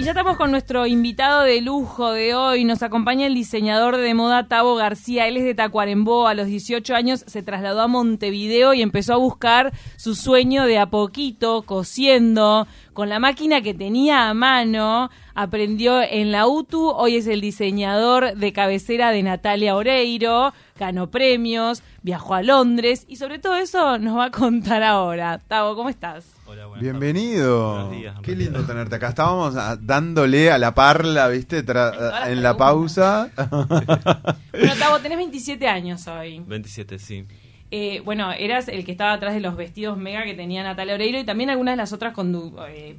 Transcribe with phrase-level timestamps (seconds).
[0.00, 2.64] Y ya estamos con nuestro invitado de lujo de hoy.
[2.64, 5.28] Nos acompaña el diseñador de moda Tavo García.
[5.28, 6.26] Él es de Tacuarembó.
[6.26, 10.78] A los 18 años se trasladó a Montevideo y empezó a buscar su sueño de
[10.78, 15.10] a poquito, cosiendo, con la máquina que tenía a mano.
[15.34, 16.92] Aprendió en la UTU.
[16.96, 20.54] Hoy es el diseñador de cabecera de Natalia Oreiro.
[20.78, 25.42] Ganó premios, viajó a Londres y sobre todo eso nos va a contar ahora.
[25.46, 26.39] Tavo, ¿cómo estás?
[26.50, 27.74] Hola, buenas Bienvenido.
[27.74, 29.10] Buenos días, Qué lindo tenerte acá.
[29.10, 31.64] Estábamos ah, dándole a la parla, ¿viste?
[31.64, 33.30] Tra- las en la pausa.
[34.52, 36.40] Bueno, Tavo, tenés 27 años hoy.
[36.46, 37.24] 27, sí.
[37.70, 41.20] Eh, bueno, eras el que estaba atrás de los vestidos mega que tenía Natalia Oreiro
[41.20, 42.96] y también algunas de las otras condu- eh,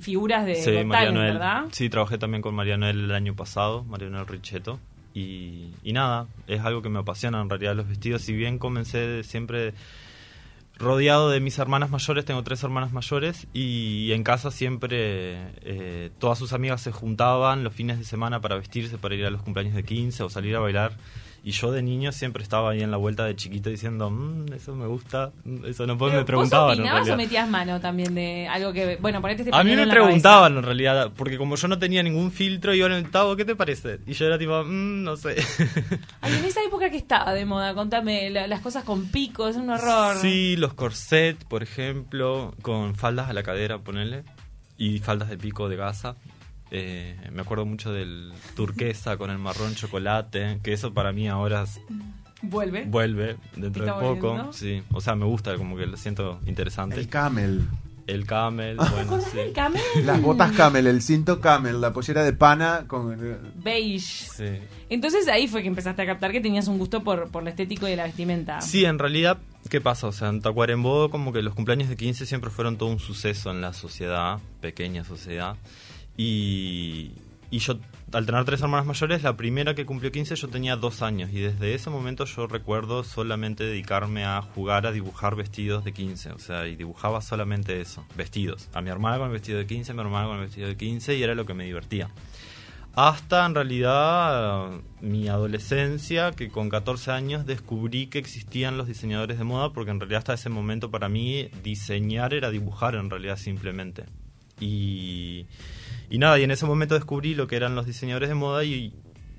[0.00, 1.16] figuras de Sí, Talent.
[1.16, 1.64] ¿verdad?
[1.72, 4.78] Sí, trabajé también con María Noel el año pasado, María Noel Richetto.
[5.14, 8.20] Y, y nada, es algo que me apasiona en realidad los vestidos.
[8.20, 9.72] Si bien comencé siempre
[10.80, 16.38] rodeado de mis hermanas mayores, tengo tres hermanas mayores, y en casa siempre eh, todas
[16.38, 19.74] sus amigas se juntaban los fines de semana para vestirse, para ir a los cumpleaños
[19.74, 20.92] de 15 o salir a bailar.
[21.42, 24.74] Y yo de niño siempre estaba ahí en la vuelta de chiquito diciendo, "Mm, eso
[24.74, 26.66] me gusta, mm, eso no puedo, Pero, me preguntaban.
[26.66, 27.16] ¿Vos en opinabas o realidad.
[27.24, 30.04] metías mano también de algo que, bueno, ponete este A mí me en cabeza?
[30.04, 33.56] preguntaban en realidad, porque como yo no tenía ningún filtro, iban en Tavo, ¿qué te
[33.56, 34.00] parece?
[34.06, 35.34] Y yo era tipo, "Mm, no sé.
[36.20, 39.56] Ay, en esa época que estaba de moda, contame, la- las cosas con pico, es
[39.56, 40.16] un horror.
[40.18, 44.24] Sí, los corsets, por ejemplo, con faldas a la cadera, ponele,
[44.76, 46.16] y faldas de pico de gasa.
[46.70, 51.62] Eh, me acuerdo mucho del turquesa con el marrón chocolate, que eso para mí ahora
[51.62, 51.80] es-
[52.42, 52.84] Vuelve.
[52.86, 54.28] vuelve dentro de poco.
[54.28, 54.52] volviendo.
[54.52, 56.96] Sí, o sea, me gusta, como que lo siento interesante.
[56.98, 57.66] El camel.
[58.06, 59.36] El camel, ¿Te bueno, sí.
[59.36, 59.80] del camel?
[60.04, 63.16] Las botas camel, el cinto camel, la pollera de pana con...
[63.62, 64.26] Beige.
[64.36, 64.58] Sí.
[64.88, 67.86] Entonces ahí fue que empezaste a captar que tenías un gusto por, por lo estético
[67.86, 68.62] y la vestimenta.
[68.62, 70.08] Sí, en realidad, ¿qué pasa?
[70.08, 73.50] O sea, en Tacuarembó como que los cumpleaños de 15 siempre fueron todo un suceso
[73.52, 75.54] en la sociedad, pequeña sociedad.
[76.22, 77.12] Y,
[77.50, 77.78] y yo,
[78.12, 81.30] al tener tres hermanas mayores, la primera que cumplió 15 yo tenía dos años.
[81.32, 86.32] Y desde ese momento yo recuerdo solamente dedicarme a jugar, a dibujar vestidos de 15.
[86.32, 88.68] O sea, y dibujaba solamente eso, vestidos.
[88.74, 90.76] A mi hermana con el vestido de 15, a mi hermana con el vestido de
[90.76, 92.10] 15 y era lo que me divertía.
[92.94, 99.44] Hasta en realidad mi adolescencia, que con 14 años descubrí que existían los diseñadores de
[99.44, 104.04] moda, porque en realidad hasta ese momento para mí diseñar era dibujar en realidad simplemente.
[104.60, 105.46] Y,
[106.10, 108.92] y nada, y en ese momento descubrí lo que eran los diseñadores de moda y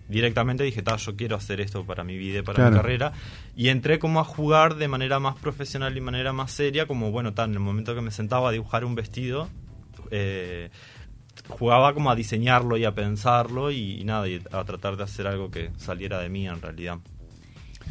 [0.07, 3.13] directamente dije, "Ta, yo quiero hacer esto para mi vida y para mi carrera.
[3.55, 7.33] Y entré como a jugar de manera más profesional y manera más seria, como bueno,
[7.33, 9.49] tan en el momento que me sentaba a dibujar un vestido,
[10.09, 10.69] eh,
[11.47, 15.27] jugaba como a diseñarlo y a pensarlo y, y nada, y a tratar de hacer
[15.27, 16.97] algo que saliera de mí en realidad.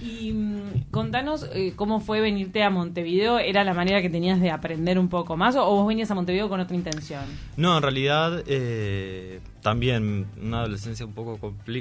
[0.01, 3.39] Y mm, contanos eh, cómo fue venirte a Montevideo.
[3.39, 6.15] ¿Era la manera que tenías de aprender un poco más o, o vos venías a
[6.15, 7.23] Montevideo con otra intención?
[7.57, 11.39] No, en realidad eh, también una adolescencia un poco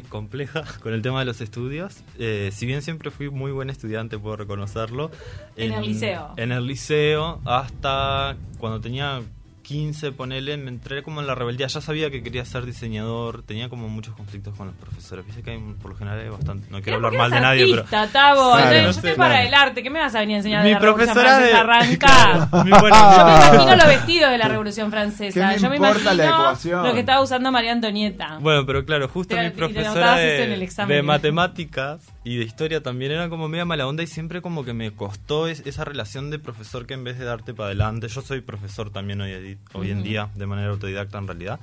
[0.09, 2.03] compleja con el tema de los estudios.
[2.18, 5.12] Eh, si bien siempre fui muy buen estudiante, puedo reconocerlo.
[5.56, 6.34] En el liceo.
[6.38, 9.22] En el liceo, hasta cuando tenía
[9.69, 11.68] 15, ponele, me entré como en la rebeldía.
[11.68, 15.25] Ya sabía que quería ser diseñador, tenía como muchos conflictos con los profesores.
[15.28, 16.68] Viste que hay, por lo general hay bastante...
[16.72, 17.84] No quiero hablar mal de nadie, pero...
[18.12, 18.53] Tavo.
[18.56, 19.47] Claro, no yo sé, estoy para claro.
[19.47, 19.84] el arte.
[19.84, 21.50] ¿Qué me vas a venir a enseñar Mi de la Revolución profesora de...
[21.52, 22.09] Francesa?
[22.09, 22.63] Arranca.
[22.66, 25.40] Mi- bueno, Yo me imagino los vestidos de la Revolución Francesa.
[25.40, 26.84] ¿Qué me Yo me importa imagino la ecuación?
[26.88, 28.38] lo que estaba usando María Antonieta.
[28.41, 33.47] Bueno, pero claro, justo Te- mi profesora de, matemáticas y de historia también era como
[33.47, 36.96] media mala onda y siempre como que me costó es- esa relación de profesor que
[36.96, 40.46] en vez de darte para adelante, yo soy profesor también hoy, hoy en día de
[40.47, 41.59] manera autodidacta en realidad.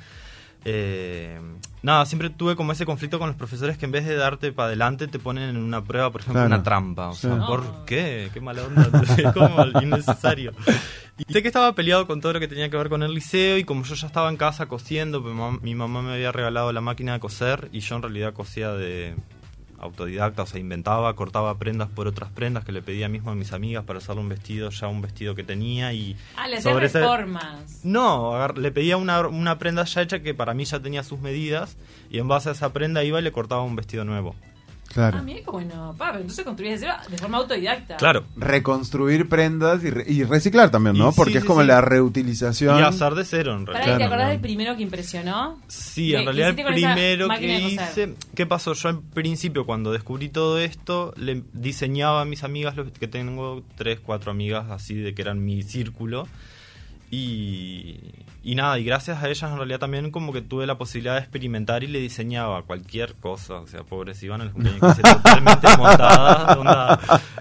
[0.69, 1.39] Eh,
[1.83, 4.67] nada, siempre tuve como ese conflicto con los profesores que en vez de darte para
[4.67, 6.55] adelante te ponen en una prueba, por ejemplo, Claro.
[6.57, 7.09] una trampa.
[7.11, 7.29] O Sí.
[7.29, 7.47] sea.
[7.47, 8.31] ¿por qué?
[8.35, 8.91] Qué mala onda.
[9.29, 10.53] Es como innecesario.
[11.19, 13.59] Y sé que estaba peleado con todo lo que tenía que ver con el liceo
[13.59, 16.73] y como yo ya estaba en casa cosiendo, mi mam- mi mamá me había regalado
[16.73, 19.15] la máquina de coser y yo en realidad cosía de
[19.79, 23.53] autodidacta, o sea, inventaba, cortaba prendas por otras prendas que le pedía mismo a mis
[23.53, 26.17] amigas para hacerle un vestido, ya un vestido que tenía y...
[26.37, 27.81] Ah, le sobre ese- reformas.
[27.85, 31.77] no, le pedía una, una prenda ya hecha que para mí ya tenía sus medidas
[32.11, 34.35] y en base a esa prenda iba y le cortaba un vestido nuevo.
[34.97, 35.19] Claro.
[35.21, 35.95] Ah, mira qué bueno.
[35.99, 37.97] Pa, pero entonces construías de cero de forma autodidacta.
[37.99, 38.25] Claro.
[38.37, 41.09] Reconstruir prendas y, re- y reciclar también, ¿no?
[41.11, 41.67] Y sí, Porque es sí, como sí.
[41.67, 42.79] la reutilización.
[42.79, 43.85] Y hacer de cero en realidad.
[43.87, 44.31] ¿y ¿te Claro, acordás claro.
[44.33, 45.61] del primero que impresionó?
[45.69, 48.15] Sí, ¿Qué- en realidad el primero que hice...
[48.35, 48.73] ¿Qué pasó?
[48.73, 53.63] Yo en principio cuando descubrí todo esto, le diseñaba a mis amigas, los- que tengo
[53.77, 56.27] tres, cuatro amigas así de que eran mi círculo,
[57.11, 58.01] Y,
[58.43, 61.21] y nada, y gracias a ellas en realidad también como que tuve la posibilidad de
[61.21, 63.55] experimentar y le diseñaba cualquier cosa.
[63.55, 66.57] O sea, pobres iban al cumpleaños totalmente montadas.
[66.57, 67.01] onda,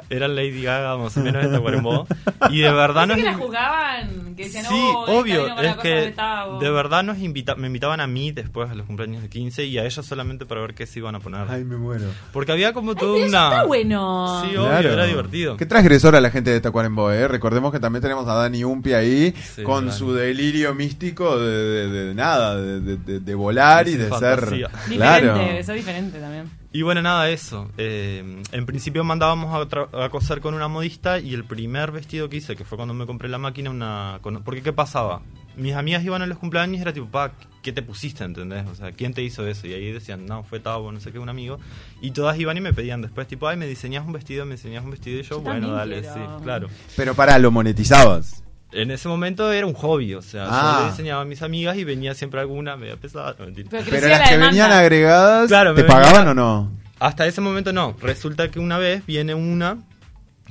[0.10, 2.08] eran Lady Gaga más o menos de Tacuarembó.
[2.50, 3.18] Y de verdad nos...
[3.18, 6.60] que la jugaban, que decían, Sí, "Oh, obvio, es que de Tavo".
[6.60, 9.78] de verdad nos invita me invitaban a mí después a los cumpleaños de 15 y
[9.78, 11.46] a ellas solamente para ver qué se iban a poner.
[11.50, 12.06] Ay, me muero.
[12.34, 13.24] Porque había como eso una...
[13.50, 14.42] está bueno.
[14.44, 14.94] Sí, obvio, Claro.
[14.94, 15.58] era divertido.
[15.58, 17.28] Qué transgresora la gente de Tacuarembó, ¿eh?
[17.28, 19.98] Recordemos que también tenemos a Dani Umpi ahí Sí, con Dani.
[19.98, 24.70] su delirio místico de, de- de- de nada, de, de- volar y de fantasía.
[24.70, 24.90] ser...
[24.90, 25.42] Diferente, Claro.
[25.42, 26.50] eso es diferente también.
[26.76, 27.70] Y bueno, nada, eso.
[27.78, 32.58] Eh, en principio mandábamos a, coser con una modista y el primer vestido que hice,
[32.58, 34.20] que fue cuando me compré la máquina, una...
[34.22, 35.22] con- porque ¿qué pasaba?
[35.56, 37.32] Mis amigas iban a los cumpleaños y era tipo, pa,
[37.62, 38.68] ¿qué te pusiste, entendés?
[38.68, 39.68] O sea, ¿quién te hizo eso?
[39.68, 41.60] Y ahí decían, no, fue Tavo, no sé qué, un amigo.
[42.02, 44.84] Y todas iban y me pedían después, tipo, ay, me diseñás un vestido, me diseñás
[44.84, 45.22] un vestido.
[45.22, 46.14] Y yo, Yo bueno, dale, quiero.
[46.14, 46.68] sí, claro.
[46.98, 48.44] Pero para, lo monetizabas.
[48.76, 50.76] En ese momento era un hobby, o sea, Ah.
[50.80, 53.36] yo le diseñaba a mis amigas y venía siempre alguna media pesada.
[53.40, 53.70] no, mentira.
[53.72, 54.48] Pero Pero las la que demanda.
[54.52, 56.72] venían agregadas, Claro, ¿te me pagaban venía- o no?
[57.00, 57.96] Hasta ese momento no.
[58.02, 59.78] Resulta que una vez viene una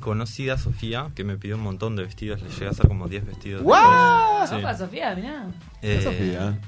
[0.00, 2.43] conocida, Sofía, que me pidió un montón de vestidos.
[2.43, 3.62] Le llegué a hacer como 10 vestidos.
[3.65, 5.47] Opa, Sofía, mirá.
[5.82, 6.59] Eh, Sofía.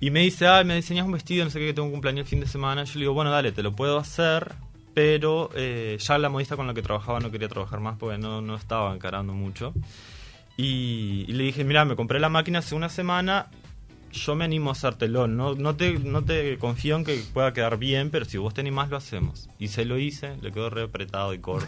[0.00, 2.24] Y me dice, ay, me diseñas un vestido, no sé qué, que tengo un cumpleaños
[2.24, 2.82] el fin de semana.
[2.84, 4.54] Yo le digo, bueno, dale, te lo puedo hacer,
[4.94, 8.40] pero eh, ya la modista con la que trabajaba no quería trabajar más porque no,
[8.42, 9.72] no estaba encarando mucho.
[10.56, 13.48] Y, y le dije, mira, me compré la máquina hace una semana,
[14.12, 15.26] yo me animo a hacértelo.
[15.26, 18.60] No, no, te, no te confío en que pueda quedar bien, pero si vos te
[18.60, 19.48] animás lo hacemos.
[19.58, 21.66] Y se lo hice, le quedó re apretado y corto.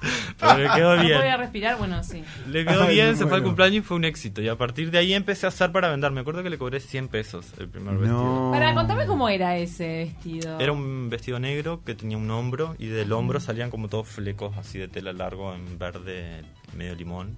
[0.38, 1.18] pero le quedó No bien.
[1.18, 2.22] podía respirar, bueno, sí.
[2.48, 4.40] Le quedó Ay, bien, se fue al cumpleaños y fue un éxito.
[4.40, 6.12] Y a partir de ahí empecé a hacer para vender.
[6.12, 8.22] Me acuerdo que le cobré 100 pesos el primer vestido.
[8.22, 8.50] No.
[8.52, 10.60] Para, contame cómo era ese vestido.
[10.60, 14.56] Era un vestido negro que tenía un hombro y del hombro salían como todos flecos
[14.56, 16.42] así de tela largo en verde
[16.76, 17.36] medio limón.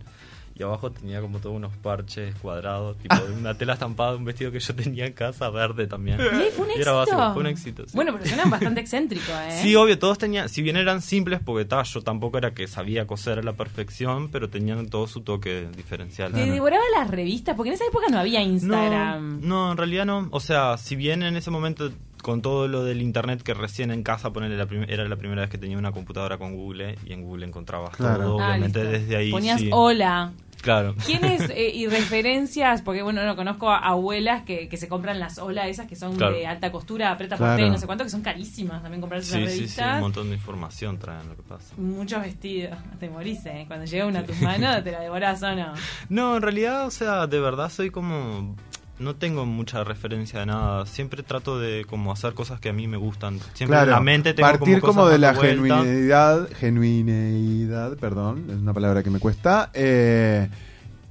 [0.59, 4.25] Y abajo tenía como todos unos parches cuadrados, tipo de una tela estampada de un
[4.25, 6.19] vestido que yo tenía en casa verde también.
[6.21, 6.81] ¿Y ahí fue un Y éxito?
[6.81, 7.83] era básico, fue un éxito.
[7.87, 7.93] sí.
[7.95, 9.51] Bueno, pero suenan bastante excéntrico, ¿eh?
[9.63, 13.07] Sí, obvio, todos tenían, si bien eran simples, porque ta, yo tampoco era que sabía
[13.07, 16.33] coser a la perfección, pero tenían todo su toque diferencial.
[16.33, 19.41] Te devoraba las revistas, porque en esa época no había Instagram.
[19.43, 20.29] No, no, en realidad no.
[20.31, 21.91] O sea, si bien en ese momento
[22.23, 25.51] con todo lo del internet que recién en casa ponerle la era la primera vez
[25.51, 28.23] que tenía una computadora con Google y en Google encontrabas Claro.
[28.25, 28.99] todo, Ah, obviamente listo.
[28.99, 29.71] desde ahí Ponías sí.
[29.73, 30.33] hola.
[30.63, 30.95] Claro.
[31.05, 32.83] ¿Quiénes eh, y referencias?
[32.83, 36.17] Porque bueno, no conozco a abuelas que, que se compran las olas esas que son
[36.17, 36.35] Claro.
[36.35, 37.57] de alta costura, aprieta Claro.
[37.59, 39.95] por y no sé cuánto, que son carísimas también comprarse Sí, las sí, sí, revistas.
[39.97, 41.75] un montón de información traen lo que pasa.
[41.77, 42.77] Muchos vestidos.
[42.99, 43.65] Te morís, ¿eh?
[43.69, 45.73] Cuando llega una a tus manos, te la devorás o no.
[46.09, 48.57] No, en realidad, o sea, de verdad soy como
[48.99, 50.87] no tengo mucha referencia de nada.
[50.87, 53.39] Siempre trato de como hacer cosas que a mí me gustan.
[53.55, 55.83] Siempre Claro, en la mente tengo partir como, como, de la vuelta.
[55.83, 59.71] genuinidad, genuineidad, perdón, es una palabra que me cuesta.
[59.75, 60.49] eh,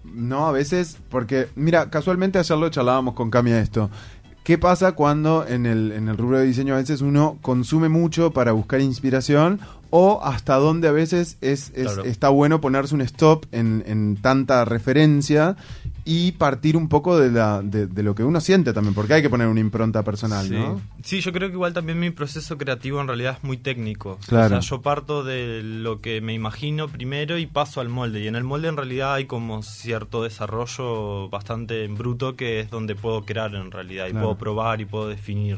[0.03, 3.89] no, a veces, porque, mira, casualmente ayer lo charlábamos con Cami esto.
[4.43, 8.29] ¿Qué pasa cuando en el, en el rubro de diseño a veces uno consume mucho
[8.31, 9.59] para buscar inspiración
[9.89, 12.03] o hasta dónde a veces es, es- Claro.
[12.05, 15.55] está bueno ponerse un stop en, en tanta referencia
[16.07, 19.21] y partir un poco de, la, de, de lo que uno siente también, porque hay
[19.23, 20.53] que poner una impronta personal, sí.
[20.53, 20.79] ¿no?
[21.03, 24.19] Sí, yo creo que igual también mi proceso creativo en realidad es muy técnico.
[24.27, 24.45] Claro.
[24.45, 28.21] O sea, yo parto de lo que me imagino primero y paso al molde.
[28.21, 32.93] Y en el molde en realidad hay como cierto desarrollo bastante bruto que es donde
[32.95, 34.05] puedo crear en realidad.
[34.07, 34.27] Y Claro.
[34.27, 35.57] puedo probar y puedo definir.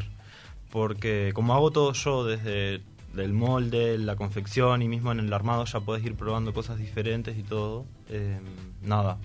[0.71, 2.81] Porque como hago todo yo desde
[3.17, 7.37] el molde, la confección y mismo en el armado ya puedes ir probando cosas diferentes
[7.37, 7.85] y todo.
[8.09, 8.39] eh,
[8.83, 9.17] nada,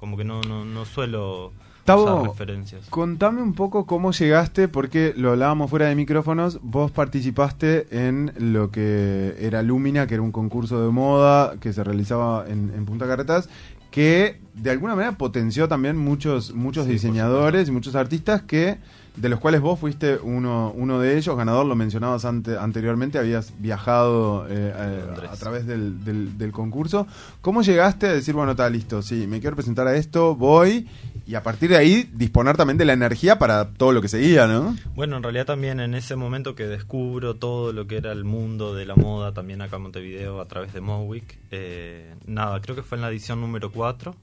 [0.00, 1.52] como que no, no, no suelo
[1.84, 2.86] Tavo, usar referencias.
[2.88, 8.70] Contame un poco cómo llegaste, porque lo hablábamos fuera de micrófonos, vos participaste en lo
[8.70, 13.06] que era Lumina, que era un concurso de moda que se realizaba en, en Punta
[13.06, 13.50] Carretas,
[13.90, 18.78] que de alguna manera potenció también muchos, muchos Sí, diseñadores y muchos artistas que
[19.20, 23.52] de los cuales vos fuiste uno, uno de ellos, ganador, lo mencionabas ante- anteriormente, habías
[23.58, 27.06] viajado eh, eh, a través del, del- del concurso.
[27.42, 30.88] ¿Cómo llegaste a decir, bueno, está listo, sí, me quiero presentar a esto, voy,
[31.26, 34.46] y a partir de ahí disponer también de la energía para todo lo que seguía,
[34.46, 34.74] ¿no?
[34.94, 38.74] Bueno, en realidad también en ese momento que descubro todo lo que era el mundo
[38.74, 42.82] de la moda, también acá en Montevideo a través de Mowick, eh, nada, creo que
[42.82, 44.14] fue en la edición número 4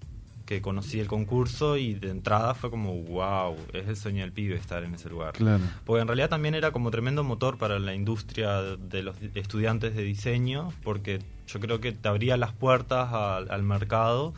[0.48, 4.56] que conocí el concurso y de entrada fue como, wow, es el sueño del pibe
[4.56, 5.34] estar en ese lugar.
[5.34, 5.62] Claro.
[5.86, 10.04] Porque en realidad también era como tremendo motor para la industria de los estudiantes de
[10.04, 14.34] diseño, porque yo creo que te abría las puertas al, al mercado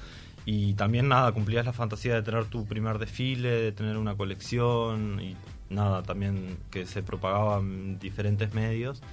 [0.46, 5.22] y también nada, cumplías la fantasía de tener tu primer desfile, de tener una colección
[5.22, 5.36] y
[5.70, 9.04] nada, también que se propagaba en diferentes medios.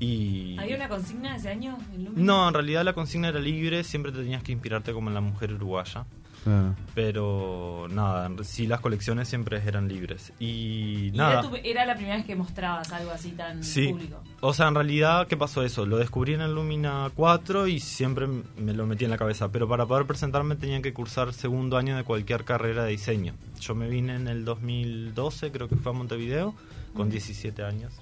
[0.00, 4.10] Y ¿Había una consigna ese año en no, en realidad la consigna era libre, siempre
[4.10, 6.06] te tenías que inspirarte como en la mujer uruguaya.
[6.44, 6.74] Claro.
[6.94, 10.32] Pero nada, sí las colecciones siempre eran libres.
[10.40, 11.32] Y, Y nada.
[11.40, 13.88] era, tu- era la primera vez que mostrabas algo así tan Sí.
[13.88, 14.22] público.
[14.40, 15.86] O sea, en realidad, ¿qué pasó eso?
[15.86, 19.50] Lo descubrí en el Lumina 4 y siempre me lo metí en la cabeza.
[19.52, 23.34] Pero para poder presentarme tenía que cursar segundo año de cualquier carrera de diseño.
[23.60, 26.54] Yo me vine en el 2012, creo que fue a Montevideo,
[26.94, 27.92] con 17 años.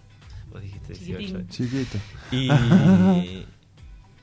[0.51, 1.43] Vos dijiste 18.
[1.49, 1.49] Chiquitín.
[1.49, 1.99] Chiquito.
[2.33, 2.49] Y,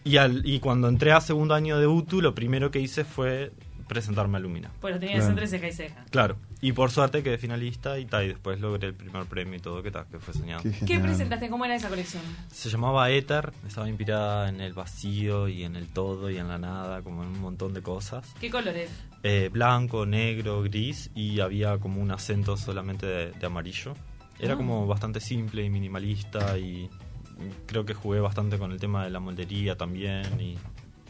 [0.04, 3.52] y, al- y cuando entré a segundo año de UTU, lo primero que hice fue
[3.88, 4.72] presentarme a Lumina.
[4.82, 5.30] Pues tenías Claro.
[5.32, 6.06] entre ceja y ceja.
[6.10, 6.38] Claro.
[6.62, 9.82] Y por suerte quedé finalista y, ta, y después logré el primer premio y todo,
[9.84, 10.64] que, ta, que fue soñado.
[10.64, 11.50] Qué ¿Qué presentaste?
[11.50, 12.24] ¿Cómo era esa colección?
[12.52, 16.58] Se llamaba Éter, estaba inspirada en el vacío y en el todo y en la
[16.58, 18.34] nada, como en un montón de cosas.
[18.40, 18.90] ¿Qué colores?
[19.24, 23.94] Eh, blanco, negro, gris y había como un acento solamente de, de amarillo.
[24.40, 24.58] Era Ah.
[24.58, 26.90] como bastante simple y minimalista y
[27.68, 30.58] creo que jugué bastante con el tema de la moldería también y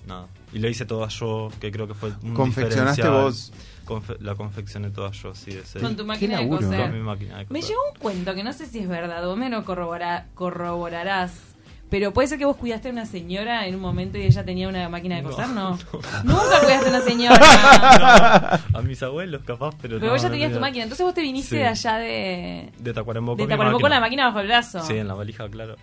[0.08, 0.28] nada.
[0.54, 3.52] Y lo hice toda yo, que creo que fue un ¿Confeccionaste vos?
[3.86, 6.60] Confe- la confeccioné toda yo, sí, de ese- Con tu máquina de laburo.
[6.62, 6.94] con mi coser.
[7.02, 7.64] máquina de Me coser.
[7.70, 11.34] llegó un cuento que no sé si es verdad, me lo corrobora- corroborarás.
[11.90, 14.68] Pero puede ser que vos cuidaste a una señora en un momento y ella tenía
[14.68, 15.70] una máquina de No, coser, ¿no?
[15.72, 15.78] no.
[16.26, 18.62] Nunca cuidaste a una señora.
[18.74, 20.84] a mis abuelos capaz, pero Pero no, vos ya no tenías tu máquina.
[20.84, 21.56] Entonces vos te viniste Sí.
[21.56, 22.74] de allá de.
[22.78, 24.24] De Tacuarembó De con Tacuarembó con la máquina.
[24.24, 24.84] máquina bajo el brazo.
[24.86, 25.78] Sí, en la valija, claro.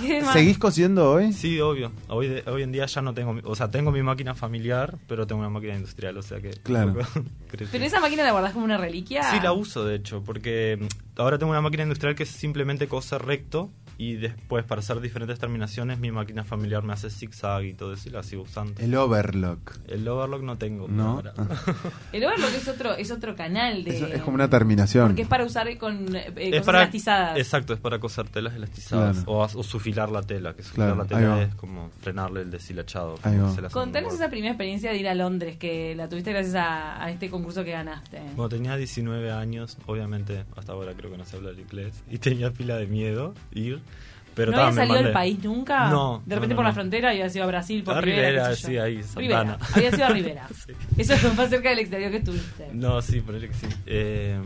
[0.00, 0.34] Qué más.
[0.34, 1.32] ¿Seguís cosiendo hoy?
[1.32, 1.90] Sí, obvio.
[2.08, 4.98] Hoy, de- hoy en día ya no tengo, mi- o sea, tengo mi máquina familiar,
[5.06, 6.50] pero tengo una máquina industrial, o sea que...
[6.50, 6.94] Claro.
[7.72, 9.22] Pero esa máquina la guardás como una reliquia.
[9.32, 12.86] Sí, la uso, de hecho, porque mm, ahora tengo una máquina industrial que es simplemente
[12.88, 13.70] coser recto
[14.00, 18.08] y después para hacer diferentes terminaciones mi máquina familiar me hace zigzag y todo eso
[18.08, 18.80] y la sigo usando.
[18.80, 19.76] El overlock.
[19.88, 20.88] El overlock no tengo.
[20.88, 21.16] ¿No?
[21.16, 21.34] ahora.
[22.12, 23.98] El overlock es otro, es otro canal de.
[23.98, 25.08] Es, es como una terminación.
[25.08, 27.36] Porque es para usar con eh, Es cosas para, elastizadas.
[27.36, 29.32] Exacto, es para coser telas elastizadas Claro.
[29.32, 33.16] o, o sufilar la tela, que sufilar Claro, la tela es como frenarle el deshilachado.
[33.70, 37.28] Contanos esa primera experiencia de ir a Londres, que la tuviste gracias a, a este
[37.28, 38.16] concurso que ganaste.
[38.34, 42.50] Cuando tenía 19 años, obviamente hasta ahora creo que no sé hablar inglés, y tenía
[42.50, 43.82] pila de miedo ir.
[44.34, 45.88] Pero ¿No había salido del país nunca?
[45.90, 48.28] No, De repente no, por la frontera había sido a Brasil, por A Rivera.
[48.28, 49.38] Rivera, sí, ahí, Rivera.
[49.44, 49.58] Santana.
[49.74, 50.48] Había sido a Rivera.
[50.66, 50.72] Sí.
[50.98, 52.68] Eso es lo más cerca del exterior que estuviste.
[52.72, 53.66] No, sí, ponele que sí.
[53.86, 54.38] Eh,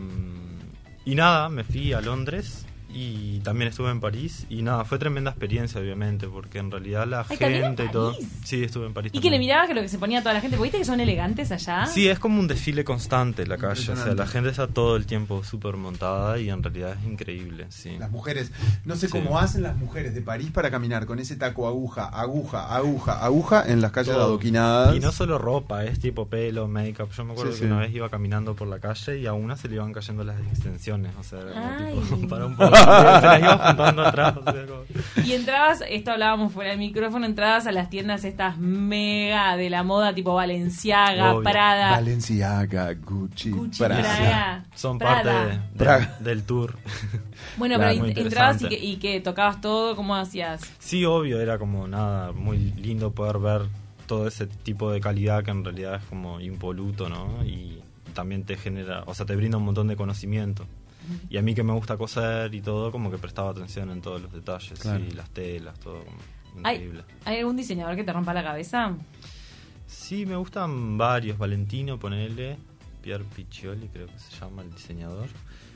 [1.05, 2.65] y nada, me fui a Londres
[2.97, 4.45] y también estuve en París.
[4.49, 7.89] Y nada, fue tremenda experiencia, obviamente, porque en realidad la Ay, ¿también en gente y
[7.89, 8.15] todo.
[8.45, 9.11] Sí, estuve en París.
[9.13, 10.55] Y que le mirabas que lo que se ponía toda la gente.
[10.55, 11.85] porque ¿Viste que son elegantes allá?
[11.87, 13.91] Sí, es como un desfile constante la calle.
[13.91, 17.65] O sea, la gente está todo el tiempo súper montada y en realidad es increíble,
[17.69, 17.97] sí.
[17.99, 18.51] Las mujeres,
[18.85, 19.11] no sé Sí.
[19.11, 23.63] cómo hacen las mujeres de París para caminar con ese taco aguja, aguja, aguja, aguja
[23.67, 24.23] en las calles Todo.
[24.23, 24.95] adoquinadas.
[24.95, 27.09] Y no solo ropa, es tipo pelo, make-up.
[27.11, 27.71] Yo me acuerdo Sí, que sí.
[27.71, 30.39] una vez iba caminando por la calle y a una se le iban cayendo las
[30.39, 31.11] extensiones.
[31.19, 31.51] O sea, era
[31.91, 32.75] como tipo, para un poco.
[33.21, 34.37] se las iba juntando atrás.
[34.37, 38.57] O sea, como- Y entrabas, esto hablábamos fuera del micrófono, entrabas a las tiendas estas
[38.57, 41.43] mega de la moda tipo Valenciaga, Obvio.
[41.43, 41.91] Prada.
[41.91, 44.01] Valenciaga, Gucci, Gucci, Prada.
[44.01, 44.65] Prada.
[44.75, 45.15] Son Prada.
[45.23, 46.15] parte de- de- Praga.
[46.19, 46.77] del tour.
[47.57, 50.61] Bueno, Claro, pero entrabas y que, y que tocabas todo, ¿cómo hacías?
[50.79, 53.61] Sí, obvio, era como nada, muy lindo poder ver
[54.07, 57.43] todo ese tipo de calidad que en realidad es como impoluto, ¿no?
[57.45, 57.79] Y
[58.13, 60.65] también te genera, o sea, te brinda un montón de conocimiento.
[61.29, 64.21] Y a mí que me gusta coser y todo, como que prestaba atención en todos
[64.21, 65.03] los detalles Claro.
[65.03, 66.17] y las telas, todo como
[66.63, 67.03] ¿Hay, increíble.
[67.25, 68.93] ¿Hay algún diseñador que te rompa la cabeza?
[69.87, 72.57] Sí, me gustan varios, Valentino, ponele,
[73.05, 75.27] Pier Piccioli creo que se llama el diseñador.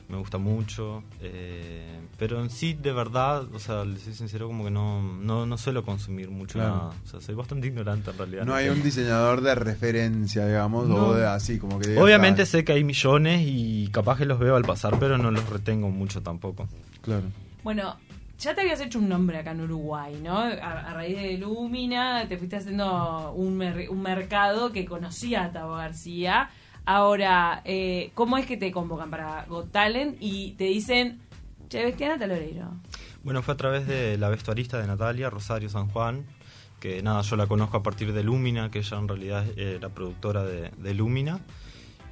[0.10, 4.64] Me gusta mucho, eh, pero en sí, de verdad, o sea, les soy sincero, como
[4.64, 6.76] que no, no, no suelo consumir mucho Claro.
[6.76, 6.94] nada.
[7.06, 8.44] O sea, soy bastante ignorante en realidad.
[8.46, 11.10] No hay un diseñador de referencia, digamos, No.
[11.10, 11.96] o de así, como que...
[12.00, 15.30] Obviamente ah, sé que hay millones y capaz que los veo al pasar, pero no
[15.30, 16.68] los retengo mucho tampoco.
[17.04, 17.26] Claro.
[17.64, 17.96] Bueno,
[18.40, 20.40] ya te habías hecho un nombre acá en Uruguay, ¿no?
[20.40, 25.52] A, a raíz de Lumina te fuiste haciendo un, mer- un mercado que conocía a
[25.52, 26.50] Tabo García.
[26.86, 31.20] Ahora, eh, ¿cómo es que te convocan para Got Talent y te dicen,
[31.70, 32.72] che, Bestiana Taloreiro?
[33.24, 36.26] Bueno, fue a través de la vestuarista de Natalia, Rosario San Juan,
[36.80, 40.44] que nada, yo la conozco a partir de Lumina, que ella en realidad era productora
[40.44, 41.40] de, de Lumina.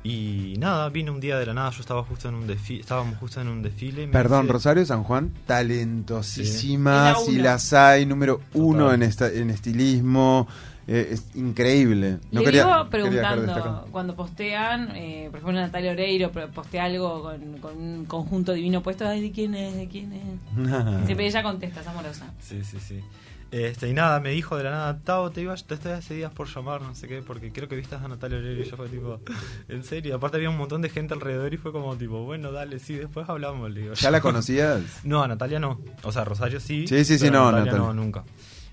[0.03, 3.17] Y nada, vino un día de la nada, yo estaba justo en un desfile, estábamos
[3.17, 4.03] justo en un desfile.
[4.03, 8.79] y me Perdón, dice- Rosario San Juan, talentosísima, Es la si las hay, número uno
[8.85, 8.95] Total.
[8.95, 10.47] en, esta, en estilismo,
[10.87, 12.19] eh, es increíble.
[12.31, 17.57] No Le quería- digo preguntando, cuando postean, eh, por ejemplo Natalia Oreiro postea algo con,
[17.59, 19.75] con un conjunto divino puesto, ay, ¿de quién es?
[19.75, 20.25] ¿De quién es?
[21.05, 22.31] Siempre ella contesta, es amorosa.
[22.39, 23.01] Sí, sí, sí.
[23.49, 26.33] Este, y nada, me dijo de la nada, Tao, te, iba, te estoy hace días
[26.33, 28.89] por llamar, no sé qué, porque creo que viste a Natalia Oreiro y yo fue
[28.89, 29.21] tipo,
[29.69, 30.17] en serio.
[30.17, 33.29] Aparte había un montón de gente alrededor y fue como tipo, bueno, dale, sí, después
[33.29, 33.93] hablamos, le digo.
[33.93, 34.81] ¿Ya la conocías?
[35.05, 35.79] No, a Natalia no.
[36.03, 36.87] O sea, Rosario sí.
[36.87, 37.87] Sí, sí, sí, no, Natalia, Natalia.
[37.87, 38.25] no, nunca.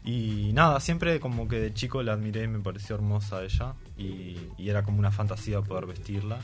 [0.05, 3.73] Y nada, siempre como que de chico la admiré y me pareció hermosa ella.
[3.97, 6.39] Y, y era como una fantasía poder vestirla.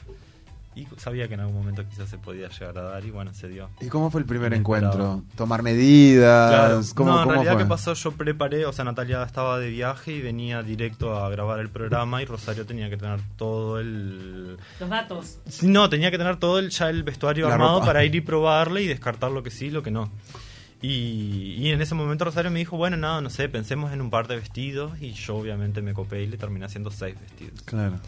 [0.77, 3.49] Y sabía que en algún momento quizás se podía llegar a dar y bueno, se
[3.49, 3.69] dio.
[3.81, 4.93] ¿Y cómo fue el primer Inesperado.
[4.95, 5.25] encuentro?
[5.37, 6.49] ¿Tomar medidas?
[6.49, 6.81] Claro.
[6.95, 7.63] ¿Cómo, no, en cómo realidad, fue?
[7.65, 7.93] ¿qué pasó?
[7.95, 12.23] Yo preparé, o sea, Natalia estaba de viaje y venía directo a grabar el programa
[12.23, 14.57] y Rosario tenía que tener todo el...
[14.79, 15.39] Los datos.
[15.63, 17.87] No, tenía que tener todo el, ya el vestuario La armado ropa.
[17.87, 20.09] para ir y probarle y descartar lo que sí y lo que no.
[20.83, 24.11] Y, y en ese momento Rosario me dijo, bueno, nada, no sé, pensemos en un
[24.11, 27.61] par de vestidos y yo obviamente me copé y le terminé haciendo seis vestidos.
[27.63, 28.01] Claro.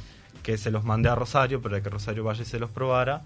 [0.42, 3.22] Que se los mandé a Rosario para que Rosario vaya y se los probara.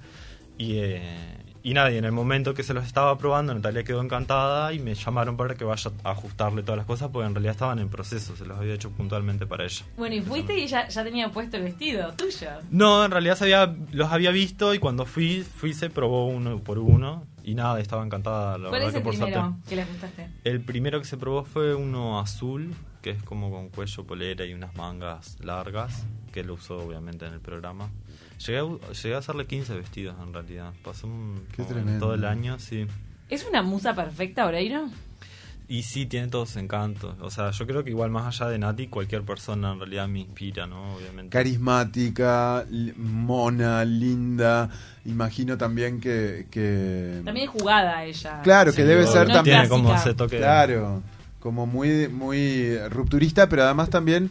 [0.58, 4.00] Y, eh, y nada, y en el momento que se los estaba probando, Natalia quedó
[4.00, 7.54] encantada y me llamaron para que vaya a ajustarle todas las cosas porque en realidad
[7.54, 9.84] estaban en proceso, se los había hecho puntualmente para ella.
[9.96, 12.50] Bueno, y fuiste y ya, ya tenía puesto el vestido tuyo.
[12.70, 16.60] No, en realidad se había, los había visto y cuando fui, fui se probó uno
[16.60, 18.58] por uno y nada, estaba encantada.
[18.58, 19.62] La ¿Cuál verdad es que el por primero sartén.
[19.68, 20.30] que le ajustaste?
[20.44, 24.54] El primero que se probó fue uno azul, que es como con cuello, polera y
[24.54, 27.90] unas mangas largas, que lo usó obviamente en el programa.
[28.44, 30.72] Llegué a, llegué a hacerle 15 vestidos en realidad.
[30.84, 32.06] Pasó un, Qué como tremendo.
[32.06, 32.86] todo el año, sí.
[33.28, 34.88] ¿Es una musa perfecta, Oreiro?
[35.68, 37.16] Y sí, tiene todos sus encantos.
[37.20, 40.20] O sea, yo creo que igual más allá de Nati, cualquier persona en realidad me
[40.20, 40.94] inspira, ¿no?
[40.94, 41.30] Obviamente.
[41.30, 42.64] Carismática,
[42.96, 44.70] mona, linda.
[45.06, 46.46] Imagino también que...
[46.52, 47.20] que...
[47.24, 48.42] También es jugada ella.
[48.42, 49.56] Claro, que debe ser No también...
[49.56, 50.38] Tiene como ese toque.
[50.38, 51.02] Claro,
[51.40, 54.30] como muy, muy rupturista, pero además también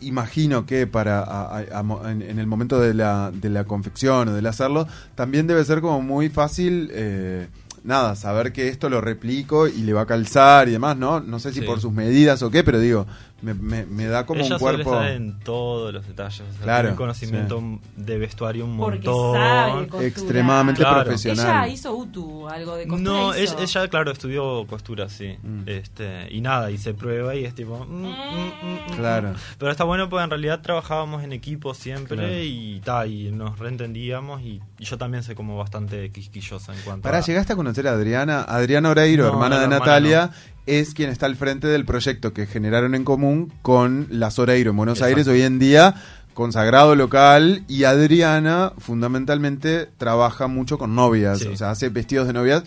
[0.00, 4.28] imagino que para a- a- a en, en el momento de la, de la confección
[4.28, 7.48] o del hacerlo, también debe ser como muy fácil, eh,
[7.84, 11.20] nada, saber que esto lo replico y le va a calzar y demás, ¿no?
[11.20, 11.66] No sé si Sí.
[11.66, 13.06] por sus medidas o qué, pero digo,
[13.40, 15.00] me, me- me da como Ella un suele cuerpo...
[15.00, 16.40] estar en todos los detalles.
[16.40, 17.62] O sea, Claro, tiene conocimiento
[17.96, 19.34] de vestuario un Porque montón.
[19.36, 20.06] sabe costura.
[20.06, 21.04] Extremadamente Claro.
[21.04, 21.46] profesional.
[21.46, 23.54] Ella hizo UTU, algo de costura No, hizo.
[23.58, 25.36] ella, ella, claro, estudió costura, sí.
[25.42, 25.62] Mm.
[25.66, 27.84] Este, y nada, y se prueba y es tipo...
[27.88, 28.96] mm, mm.
[28.96, 29.34] Claro.
[29.58, 32.32] Pero está bueno porque en realidad trabajábamos en equipo siempre Claro.
[32.42, 37.02] y ta, y nos reentendíamos y, y yo también soy como bastante quisquillosa en cuanto
[37.02, 37.20] Pará, a...
[37.20, 38.42] ¿llegaste a conocer a Adriana?
[38.42, 40.30] Adriana Oreiro, No, hermana de hermana Natalia,
[40.68, 44.76] es quien está al frente del proyecto que generaron en común con las Oreiro en
[44.76, 45.08] Buenos Exacto.
[45.16, 45.94] Aires hoy en día,
[46.34, 51.48] consagrado local, y Adriana fundamentalmente trabaja mucho con novias, Sí.
[51.48, 52.62] o sea, hace vestidos de novias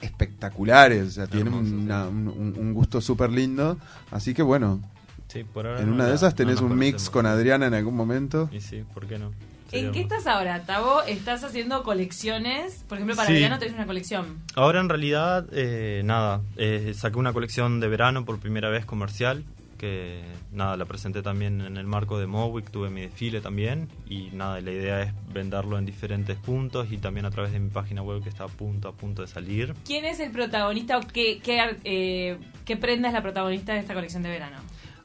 [0.00, 2.10] espectaculares, o sea, tiene Hermoso, una- sí.
[2.10, 3.78] un, gusto súper lindo,
[4.10, 4.80] así que bueno,
[5.28, 7.96] Sí, por ahora en no una de esas tenés un mix con Adriana en algún
[7.96, 8.50] momento.
[8.52, 9.30] Y sí, ¿por qué no?
[9.72, 11.02] ¿En qué estás ahora, Tavo?
[11.02, 12.84] ¿Estás haciendo colecciones?
[12.88, 13.34] Por ejemplo, para Sí.
[13.34, 14.38] verano tenés una colección.
[14.54, 19.44] Ahora en realidad, eh, nada, eh, saqué una colección de verano por primera vez comercial,
[19.78, 24.28] que nada, la presenté también en el marco de Mowick, tuve mi desfile también, y
[24.32, 28.00] nada, la idea es venderlo en diferentes puntos y también a través de mi página
[28.02, 29.74] web que está a punto, a punto de salir.
[29.84, 31.40] ¿Quién es el protagonista o qué,
[31.84, 34.58] eh, qué prenda es la protagonista de esta colección de verano?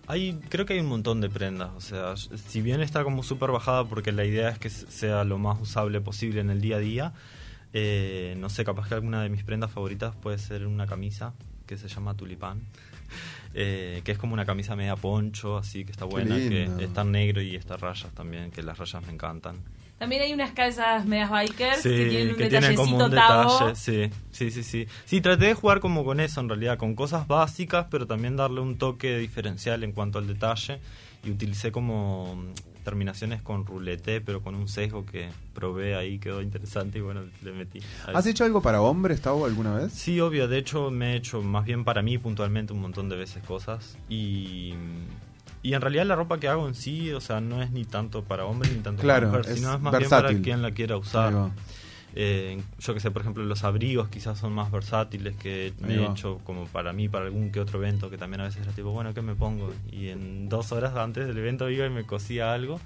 [0.08, 3.52] Hay, creo que hay un montón de prendas, o sea, si bien está como súper
[3.52, 6.80] bajada porque la idea es que sea lo más usable posible en el día a
[6.80, 7.13] día,
[7.74, 11.34] eh, no sé, capaz que alguna de mis prendas favoritas puede ser una camisa
[11.65, 12.62] que se llama Tulipán,
[13.54, 17.41] eh, que es como una camisa media poncho, así que está buena, que está negro
[17.41, 19.58] y está rayas también, que las rayas me encantan.
[19.98, 23.10] También hay unas calzas medias bikers Sí, que tienen un que tienen detallecito como un
[23.10, 24.88] detalle, sí, sí, sí, sí.
[25.06, 28.62] Sí, traté de jugar como con eso en realidad, con cosas básicas, pero también darle
[28.62, 30.80] un toque diferencial en cuanto al detalle
[31.24, 32.44] y utilicé como
[32.84, 37.52] terminaciones con rulete, pero con un sesgo que probé ahí, quedó interesante y bueno, le
[37.52, 37.80] metí.
[38.06, 39.92] ¿Has hecho algo para hombres, Tavo, alguna vez?
[39.92, 43.18] Sí, obvio, de hecho me he hecho más bien para mí puntualmente un montón de
[43.18, 44.74] veces cosas y...
[45.68, 48.24] Y en realidad la ropa que hago en sí, o sea, no es ni tanto
[48.24, 50.28] para hombre ni tanto Claro, para mujer, es sino es más versátil.
[50.28, 51.34] bien para quien la quiera usar.
[52.16, 56.40] Eh, yo que sé, por ejemplo, los abrigos quizás son más versátiles que he hecho
[56.46, 59.14] como para mí, para algún que otro evento, que también a veces era tipo, bueno,
[59.14, 59.74] ¿qué me pongo?
[59.92, 62.80] Y en dos horas antes del evento iba y me cosía algo.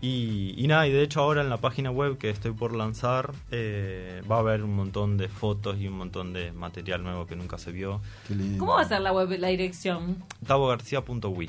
[0.00, 3.32] Y, y nada, y de hecho ahora en la página web que estoy por lanzar
[3.52, 7.36] eh, va a haber un montón de fotos y un montón de material nuevo que
[7.36, 8.00] nunca se vio.
[8.26, 8.58] Qué lindo.
[8.58, 10.16] ¿Cómo va a ser la web, la dirección?
[10.44, 11.48] tavogarcia.wi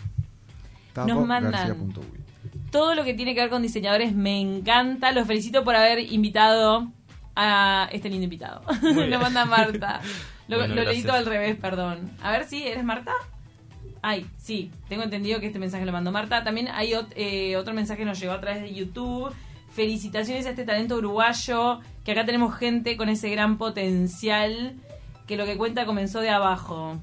[1.05, 1.67] Nos mandan-.
[2.71, 5.11] Todo lo que tiene que ver con diseñadores me encanta.
[5.11, 6.87] Los felicito por haber invitado
[7.35, 8.61] a este lindo invitado.
[8.81, 10.01] Lo manda Marta.
[10.47, 12.11] Lo, Bueno, lo leí todo al revés, perdón.
[12.21, 13.13] A ver si eres Marta.
[14.01, 16.43] Ay, sí, tengo entendido que este mensaje lo mandó Marta.
[16.43, 19.33] También hay ot- eh, otro mensaje que nos llegó a través de YouTube.
[19.71, 24.75] Felicitaciones a este talento uruguayo, que acá tenemos gente con ese gran potencial,
[25.27, 26.97] que lo que cuenta comenzó de abajo.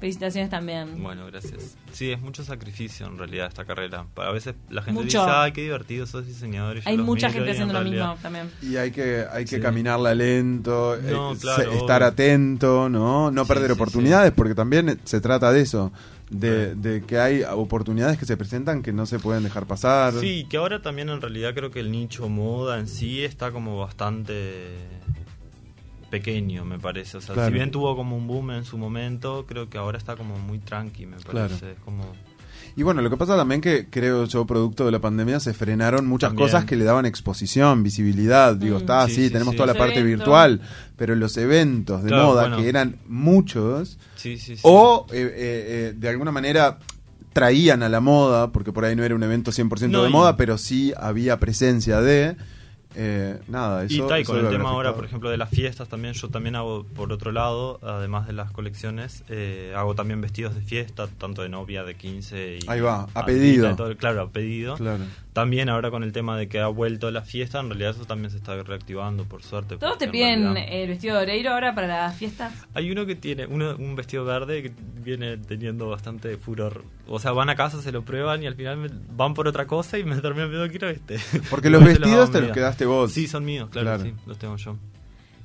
[0.00, 1.02] Felicitaciones también.
[1.02, 1.76] Bueno, gracias.
[1.92, 4.06] Sí, es mucho sacrificio en realidad esta carrera.
[4.16, 5.20] A veces la gente Mucho.
[5.20, 6.78] dice, ay, qué divertido, sos diseñador.
[6.78, 8.50] y yo Hay los mucha gente haciendo lo realidad- mismo también.
[8.62, 9.60] Y hay que, hay que Sí.
[9.62, 13.30] caminarla lento, No, eh, claro, se- estar atento, ¿no?
[13.30, 15.92] No Sí, perder sí, oportunidades, porque también se trata de eso,
[16.30, 20.14] de que hay oportunidades que se presentan que no se pueden dejar pasar.
[20.14, 23.76] Sí, que ahora también en realidad creo que el nicho moda en sí está como
[23.78, 24.76] bastante
[26.10, 27.16] pequeño, me parece.
[27.18, 27.48] O sea, Claro.
[27.50, 30.58] si bien tuvo como un boom en su momento, creo que ahora está como muy
[30.58, 31.48] tranqui, me Claro.
[31.48, 31.72] parece.
[31.72, 32.04] Es como...
[32.76, 36.06] Y bueno, lo que pasa también que creo yo, producto de la pandemia, se frenaron
[36.06, 36.46] muchas También.
[36.48, 38.54] cosas que le daban exposición, visibilidad.
[38.54, 38.80] Digo, Mm.
[38.82, 39.56] está Sí, así, sí, tenemos sí.
[39.56, 40.60] toda la parte virtual,
[40.96, 42.56] pero los eventos de Claro, moda, bueno.
[42.58, 44.62] que eran muchos, Sí, sí, sí.
[44.64, 46.78] o eh, eh, eh, de alguna manera
[47.32, 50.12] traían a la moda, porque por ahí no era un evento 100% No, de y-
[50.12, 52.36] moda, pero sí había presencia de...
[52.94, 53.94] eh, nada, eso...
[53.94, 56.28] y está, y eso con el tema ahora, por ejemplo, de las fiestas también, yo
[56.28, 61.06] también hago, por otro lado, además de las colecciones, eh, hago también vestidos de fiesta,
[61.06, 62.68] tanto de novia, de 15 y...
[62.68, 63.70] Ahí va, a pedido.
[63.70, 64.76] y todo, claro, a pedido.
[64.76, 65.04] Claro.
[65.32, 68.30] También ahora con el tema de que ha vuelto la fiesta, en realidad eso también
[68.32, 69.76] se está reactivando, por suerte.
[69.76, 72.50] ¿Todos te en piden realidad- el vestido de Oreiro ahora para la fiesta?
[72.74, 74.72] Hay uno que tiene uno, un vestido verde que
[75.04, 76.82] viene teniendo bastante furor.
[77.06, 79.68] O sea, van a casa, se lo prueban y al final me- van por otra
[79.68, 81.18] cosa y me terminan pidiendo quiero este.
[81.48, 82.54] Porque los vestidos te los mirar.
[82.80, 83.12] Quedaste vos.
[83.12, 84.02] Sí, son míos, claro, Claro.
[84.04, 84.76] sí, los tengo yo.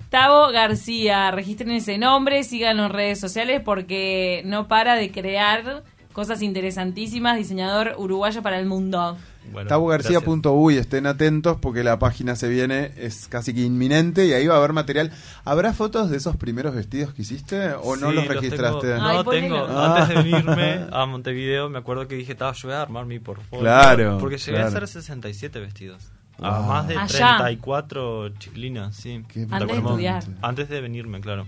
[0.10, 6.42] Tavo García, registren ese nombre, síganlo en redes sociales porque no para de crear cosas
[6.42, 9.18] interesantísimas, diseñador uruguayo para el mundo.
[9.52, 14.48] Bueno, TaboGarcía.uy, estén atentos porque la página se viene, es casi que inminente y ahí
[14.48, 15.12] va a haber material.
[15.44, 18.88] ¿Habrá fotos de esos primeros vestidos que hiciste o no los registraste?
[18.94, 19.66] tengo- Ay, no, ponelo.
[19.66, 19.68] tengo.
[19.80, 19.98] Ah.
[20.02, 23.20] Antes de venirme a Montevideo, me acuerdo que dije, estaba yo voy a armar mi
[23.20, 23.64] portfolio.
[23.64, 24.66] Claro, Porque llegué claro.
[24.66, 26.12] a hacer 67 vestidos.
[26.40, 26.48] Wow.
[26.48, 27.38] A más de Allá.
[27.38, 29.24] 34 chiclinas, sí.
[29.28, 30.24] Qué Antes de estudiar.
[30.42, 31.48] Antes de venirme, claro.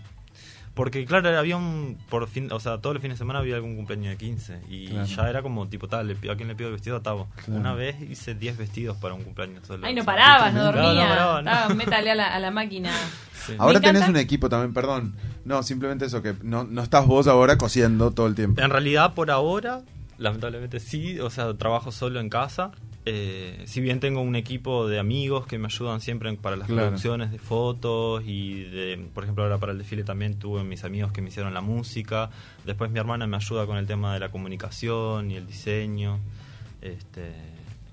[0.73, 1.97] Porque, claro, había un.
[2.07, 4.61] Por fin, o sea, todos los fines de semana había algún cumpleaños de 15.
[4.69, 5.05] Y Claro.
[5.07, 6.97] ya era como tipo tal: le pido- ¿a quién le pido el vestido?
[6.97, 7.27] A Tavo.
[7.43, 7.59] Claro.
[7.59, 9.65] Una vez hice 10 vestidos para un cumpleaños.
[9.65, 9.87] solo.
[9.87, 11.09] Ay, no parabas, no no, no dormías.
[11.09, 11.49] paraba, no.
[11.51, 12.91] Estabas, métale a la, a la máquina.
[13.33, 13.53] sí.
[13.57, 15.15] Ahora tenés un equipo también, perdón.
[15.45, 18.61] No, simplemente eso, que no, no estás vos ahora cosiendo todo el tiempo.
[18.61, 19.81] En realidad, por ahora,
[20.19, 21.19] lamentablemente sí.
[21.19, 22.69] O sea, trabajo solo en casa.
[23.09, 26.67] Eh, si bien tengo un equipo de amigos que me ayudan siempre en- para las
[26.67, 26.87] Claro.
[26.87, 31.11] producciones de fotos y de, por ejemplo ahora para el desfile también tuve mis amigos
[31.13, 32.29] que me hicieron la música,
[32.65, 36.19] después mi hermana me ayuda con el tema de la comunicación y el diseño,
[36.81, 37.31] este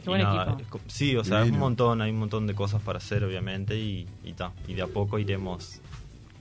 [0.03, 0.61] Qué buen nada, equipo.
[0.61, 3.23] es co- sí, o sea, es un montón, hay un montón de cosas para hacer
[3.25, 5.81] obviamente y y, ta, y de a poco iremos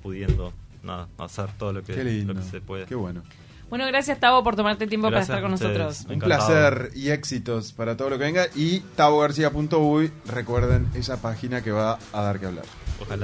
[0.02, 2.34] pudiendo nada, hacer todo lo que, Qué lindo.
[2.34, 2.86] lo que se puede.
[2.86, 3.22] Qué bueno.
[3.70, 6.06] Bueno, gracias Tavo por tomarte tiempo Gracias para estar con nosotros.
[6.10, 8.46] Un placer y éxitos para todo lo que venga.
[8.56, 12.66] Y tabogarcía.uy, recuerden esa página que va a dar que hablar.
[13.02, 13.22] Ojalá.